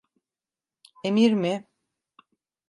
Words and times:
Emir 1.03 1.33
mi? 1.33 1.67